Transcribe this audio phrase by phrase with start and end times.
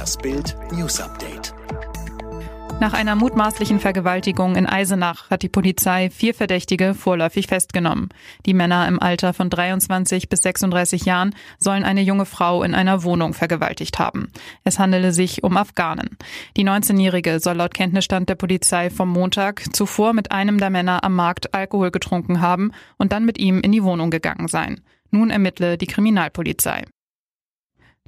[0.00, 1.52] Das Bild News Update.
[2.80, 8.08] Nach einer mutmaßlichen Vergewaltigung in Eisenach hat die Polizei vier Verdächtige vorläufig festgenommen.
[8.46, 13.02] Die Männer im Alter von 23 bis 36 Jahren sollen eine junge Frau in einer
[13.02, 14.32] Wohnung vergewaltigt haben.
[14.64, 16.16] Es handele sich um Afghanen.
[16.56, 21.14] Die 19-Jährige soll laut Kenntnisstand der Polizei vom Montag zuvor mit einem der Männer am
[21.14, 24.80] Markt Alkohol getrunken haben und dann mit ihm in die Wohnung gegangen sein.
[25.10, 26.86] Nun ermittle die Kriminalpolizei.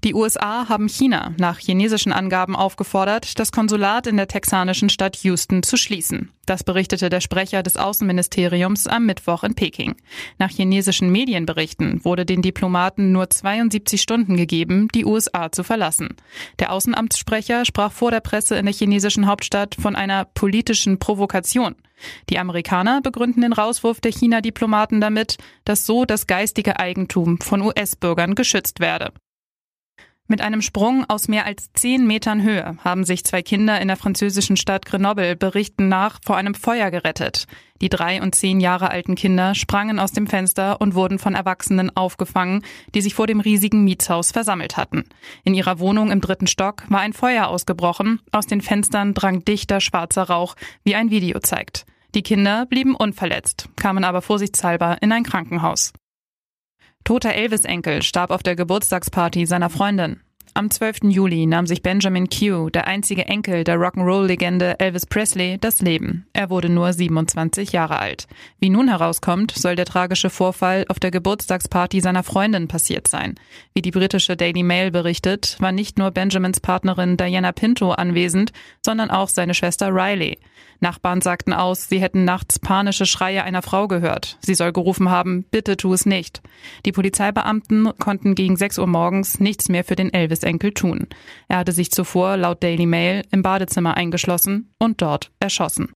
[0.05, 5.63] Die USA haben China nach chinesischen Angaben aufgefordert, das Konsulat in der texanischen Stadt Houston
[5.63, 6.33] zu schließen.
[6.45, 9.95] Das berichtete der Sprecher des Außenministeriums am Mittwoch in Peking.
[10.39, 16.17] Nach chinesischen Medienberichten wurde den Diplomaten nur 72 Stunden gegeben, die USA zu verlassen.
[16.59, 21.77] Der Außenamtssprecher sprach vor der Presse in der chinesischen Hauptstadt von einer politischen Provokation.
[22.29, 28.35] Die Amerikaner begründen den Rauswurf der China-Diplomaten damit, dass so das geistige Eigentum von US-Bürgern
[28.35, 29.13] geschützt werde.
[30.33, 33.99] Mit einem Sprung aus mehr als zehn Metern Höhe haben sich zwei Kinder in der
[33.99, 37.47] französischen Stadt Grenoble berichten nach vor einem Feuer gerettet.
[37.83, 41.95] Die drei und zehn Jahre alten Kinder sprangen aus dem Fenster und wurden von Erwachsenen
[41.95, 45.05] aufgefangen, die sich vor dem riesigen Mietshaus versammelt hatten.
[45.45, 48.19] In ihrer Wohnung im dritten Stock war ein Feuer ausgebrochen.
[48.31, 51.85] Aus den Fenstern drang dichter schwarzer Rauch, wie ein Video zeigt.
[52.15, 55.93] Die Kinder blieben unverletzt, kamen aber vorsichtshalber in ein Krankenhaus.
[57.05, 60.21] Toter Elvis-Enkel starb auf der Geburtstagsparty seiner Freundin.
[60.55, 61.05] Am 12.
[61.05, 66.27] Juli nahm sich Benjamin Q, der einzige Enkel der Rock'n'Roll-Legende Elvis Presley, das Leben.
[66.35, 68.27] Er wurde nur 27 Jahre alt.
[68.61, 73.37] Wie nun herauskommt, soll der tragische Vorfall auf der Geburtstagsparty seiner Freundin passiert sein.
[73.73, 78.53] Wie die britische Daily Mail berichtet, war nicht nur Benjamins Partnerin Diana Pinto anwesend,
[78.85, 80.39] sondern auch seine Schwester Riley.
[80.81, 84.37] Nachbarn sagten aus, sie hätten nachts panische Schreie einer Frau gehört.
[84.41, 86.43] Sie soll gerufen haben, bitte tu es nicht.
[86.85, 91.07] Die Polizeibeamten konnten gegen 6 Uhr morgens nichts mehr für den Elvis-Enkel tun.
[91.49, 95.93] Er hatte sich zuvor, laut Daily Mail, im Badezimmer eingeschlossen und dort erschossen.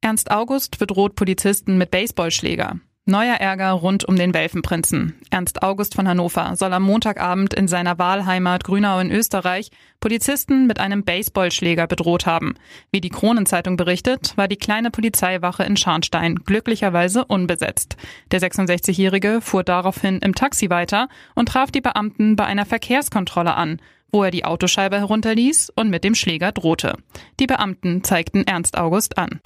[0.00, 2.80] Ernst August bedroht Polizisten mit Baseballschläger.
[3.04, 5.18] Neuer Ärger rund um den Welfenprinzen.
[5.28, 10.78] Ernst August von Hannover soll am Montagabend in seiner Wahlheimat Grünau in Österreich Polizisten mit
[10.78, 12.54] einem Baseballschläger bedroht haben.
[12.92, 17.96] Wie die Kronenzeitung berichtet, war die kleine Polizeiwache in Scharnstein glücklicherweise unbesetzt.
[18.30, 23.80] Der 66-Jährige fuhr daraufhin im Taxi weiter und traf die Beamten bei einer Verkehrskontrolle an,
[24.12, 26.94] wo er die Autoscheibe herunterließ und mit dem Schläger drohte.
[27.40, 29.40] Die Beamten zeigten Ernst August an.